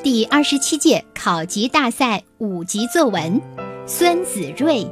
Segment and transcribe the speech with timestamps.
[0.00, 3.42] 第二十七届考级大赛五级作文，
[3.84, 4.88] 孙子睿。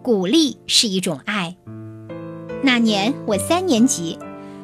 [0.00, 1.56] 鼓励是一种爱。
[2.62, 4.16] 那年我三年级，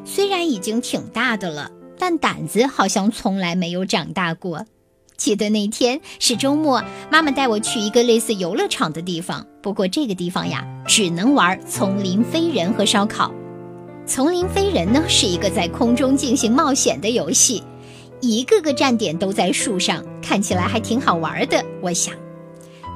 [0.05, 1.69] 虽然已经挺大的了，
[1.99, 4.67] 但胆子好像从来没有长大过。
[5.17, 13.35] 记得那天是周末，妈妈带我去一个类似游乐场的地方，不过这个地方呀，只能玩丛林飞人和烧烤。
[14.07, 17.65] 丛林飞人呢，是一个在空中进行冒险的游戏。
[18.21, 21.65] 一个个站点都在树上，看起来还挺好玩的。
[21.81, 22.15] 我想，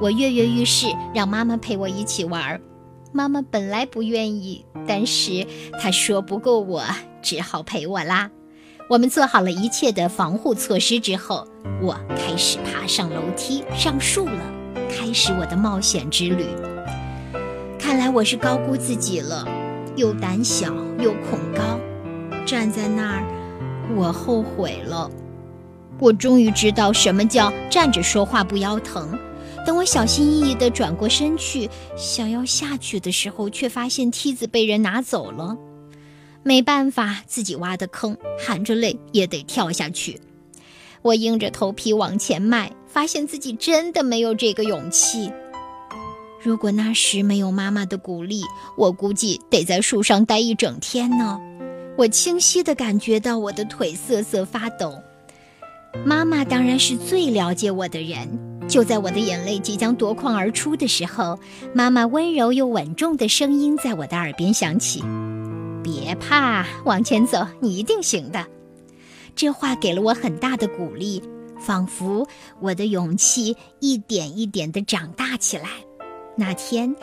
[0.01, 2.59] 我跃跃欲试，让妈妈陪我一起玩。
[3.11, 5.45] 妈妈本来不愿意，但是
[5.79, 6.83] 她说不过我，
[7.21, 8.29] 只好陪我啦。
[8.89, 11.47] 我们做好了一切的防护措施之后，
[11.81, 14.41] 我开始爬上楼梯、上树了，
[14.89, 16.45] 开始我的冒险之旅。
[17.79, 19.47] 看来我是高估自己了，
[19.95, 21.79] 又胆小又恐高，
[22.45, 23.23] 站在那儿。
[23.95, 25.09] 我后悔了，
[26.03, 29.17] 我终于知道什么叫站着说话不腰疼。
[29.65, 35.55] 等我小心翼翼地转过身去，想要下去的时候，却发现梯子被人拿走了。
[36.43, 40.19] 没办法，自己挖的坑，含着泪也得跳下去。
[41.01, 45.31] 我硬着头皮往前迈，发现自己真的没有这个勇气。
[46.41, 48.41] 如果那时没有妈妈的鼓励，
[48.75, 51.39] 我估计得在树上待一整天呢。
[51.97, 55.01] 我清晰地感觉到我的腿瑟瑟发抖。
[56.05, 58.27] 妈妈当然是最了解我的人。
[58.67, 61.37] 就在我的眼泪即将夺眶而出的时候，
[61.73, 65.03] 妈妈温柔又稳重的声音在我的耳边响起
[65.83, 68.45] ：“别怕，往前走，你一定行的。”
[69.35, 71.21] 这话给了我很大的鼓励，
[71.59, 72.27] 仿佛
[72.61, 75.67] 我的勇气一点一点地长大起来。
[76.37, 76.95] 那天。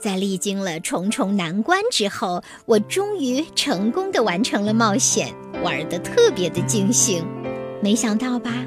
[0.00, 7.24] 在历经了重重难关之后，我终于成功地完成了冒险，玩得特别的尽兴。
[7.80, 8.66] 没想到吧，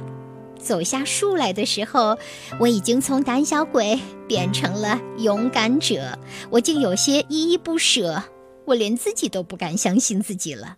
[0.58, 2.18] 走下树来的时候，
[2.60, 6.18] 我已经从胆小鬼变成了勇敢者，
[6.50, 8.24] 我竟有些依依不舍，
[8.66, 10.78] 我连自己都不敢相信自己了。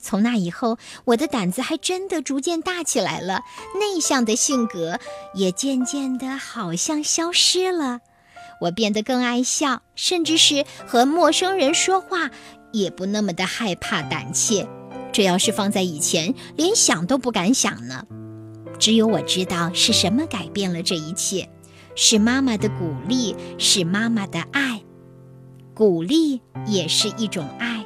[0.00, 3.42] 从那以后，我的胆子还真的逐渐大起来了，
[3.78, 4.98] 内向的性格
[5.34, 8.00] 也渐渐的好像消失了。
[8.60, 12.30] 我变得更爱笑，甚至是和陌生人说话
[12.72, 14.68] 也不那么的害怕胆怯。
[15.12, 18.06] 这要是放在以前，连想都不敢想呢。
[18.78, 21.48] 只有我知道是什么改变了这一切，
[21.94, 24.82] 是妈妈的鼓励，是妈妈的爱。
[25.74, 27.84] 鼓励也是一种爱。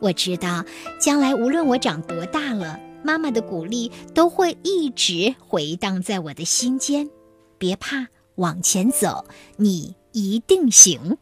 [0.00, 0.64] 我知道，
[1.00, 7.08] 将来无论我长多大了，妈妈的鼓励都会一直回荡在我的心间。
[7.58, 8.06] 别怕，
[8.36, 9.24] 往前走，
[9.56, 9.96] 你。
[10.12, 11.18] 一定行。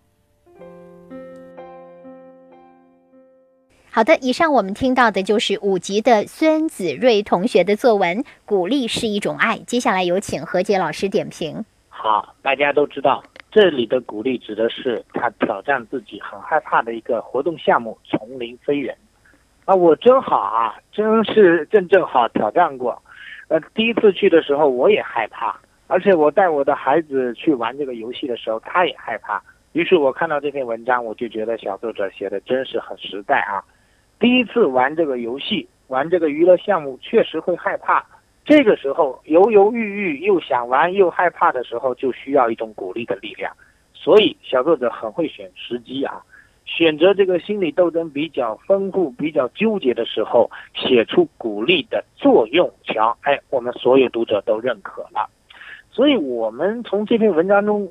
[3.99, 9.57] 好的，以上我们听到的就是五级的孙子睿同学的作文《鼓励是一种爱》。
[9.65, 11.65] 接下来有请何洁老师点评。
[11.89, 13.21] 好，大家都知道，
[13.51, 18.97] 这里的鼓励指的是他挑战自己很害怕的一个活动项目——丛林飞人。
[19.65, 23.03] 啊，我真好啊，真是正正好挑战过。
[23.49, 25.59] 呃，第一次去的时候，我也害怕。
[25.89, 29.43] 而且我带我的孩子去玩这个游戏的时候，他也害怕。
[29.73, 33.61] 于是我看到这篇文章，我就觉得小作者写的真是很实在啊。
[34.19, 38.05] 第一次玩这个游戏，玩这个娱乐项目，确实会害怕。
[38.45, 43.53] 这个时候犹犹豫豫，又想玩又害怕的时候，就需要一种鼓励的力量。
[43.95, 46.23] 所以小作者很会选时机啊，
[46.65, 52.73] 选择这个心理斗争比较丰富、比较纠结的时候，写出鼓励的作用。
[52.85, 55.29] 瞧，哎，我们所有读者都认可了。
[55.91, 57.89] 所以，我们从这篇文章中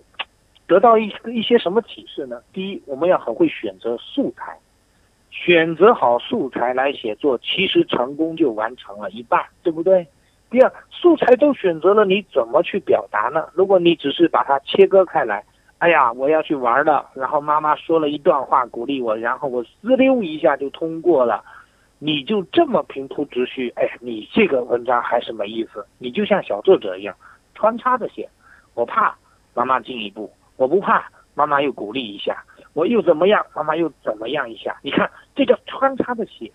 [0.66, 2.42] 得到一一些什么启示呢？
[2.52, 4.58] 第一，我们要很会选择素材，
[5.46, 10.06] 选择好素材来写作，其实成功就完成了一半，对不对？
[10.50, 13.48] 第二，素材都选择了，你怎么去表达呢？
[13.53, 15.44] 如果你只是把它切割开来，
[15.78, 21.44] 哎呀，我要去玩了，然后妈妈说了一段话鼓励我，然后我滋溜一下就通过了，
[22.00, 27.16] 你就这么平铺直叙，哎，你这个文章还是没意思，你就像小作者一样。
[27.54, 28.28] 穿插着写，
[28.74, 29.16] 我怕
[29.54, 32.44] 妈妈进一步，我不怕妈妈又鼓励一下，
[32.77, 34.77] 我又怎么样，妈妈又怎么样一下？
[34.83, 36.51] 你看，这叫穿插着写，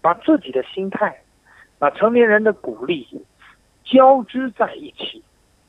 [0.00, 1.20] 把自己的心态，
[1.76, 3.04] 把成年人的鼓励
[3.84, 5.20] 交织在一起，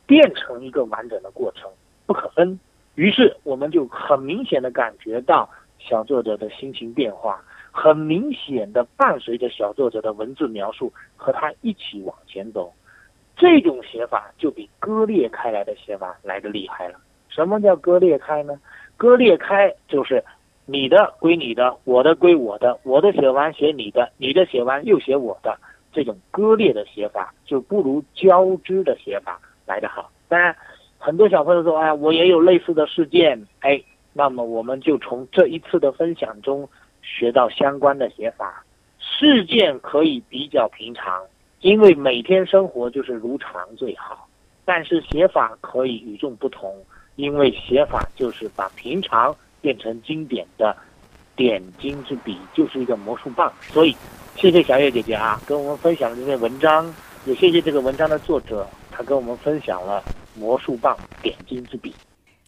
[0.05, 1.67] 变成一个完整的过程，
[2.05, 2.59] 不可分。
[2.93, 5.49] 于是，我们就很明显的感觉到
[5.79, 12.71] 小作者的心情变化，很明显的伴随着小作者的文字描述，和他一起往前走。
[13.35, 16.99] 这种写法就比割裂开来的写法来的厉害了。
[17.29, 18.59] 什么叫割裂开呢？
[18.97, 20.23] 割裂开就是
[20.65, 25.57] 你的归你的，我的归我的，我的写完写你的，你的写完又写我的。
[25.93, 30.11] 这种割裂的写法，就不如交织的写法来得好。
[30.27, 30.55] 当然，
[30.99, 33.81] 很多小朋友说，哎，我也有类似的事件，哎，
[34.13, 36.69] 那么我们就从这一次的分享中
[37.01, 38.63] 学到相关的写法。
[38.99, 41.23] 事件可以比较平常，
[41.61, 44.27] 因为每天生活就是如常最好。
[44.65, 46.75] 但是写法可以与众不同，
[47.17, 50.75] 因为写法就是把平常变成经典的
[51.35, 53.51] 点睛之笔，就是一个魔术棒。
[53.73, 53.95] 所以，
[54.35, 56.93] 谢谢小月姐姐啊，跟我们分享了这篇文章，
[57.25, 60.01] 也谢谢这个文章的作者，他跟我们分享了
[60.35, 61.93] 魔术棒点睛之笔。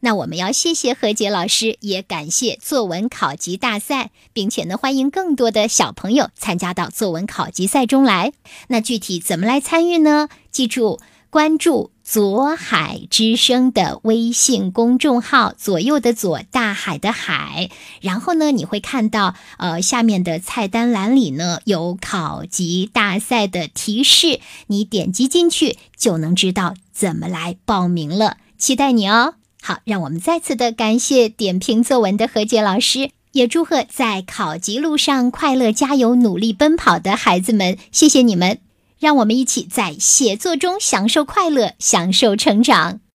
[0.01, 8.31] 那我们要谢谢何洁老师，也感谢作文考级大赛，并且呢，欢迎更多的小朋友参加到作文考级赛中来。
[8.69, 10.29] 那具体怎么来参与呢？
[10.51, 10.99] 记住。
[11.31, 17.69] 关注左海之声的微信公众号，左右的左，大海的海。
[18.01, 28.37] 然后呢，你会看到呃下面的菜单栏里呢有考级大赛的提示，你点击进去就能知道怎么来报名了。
[28.57, 29.35] 期待你哦！
[29.61, 38.68] 好，让我们再次的感谢点评作文的何洁老师，也祝贺在考级路上快乐加油、努力奔跑的孩子们，谢谢你们。
[38.99, 42.99] 让我们一起在写作中享受快乐，享受成长。